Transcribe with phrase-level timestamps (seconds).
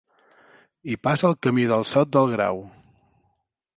[0.87, 2.67] Hi passa el Camí del Sot del Grau.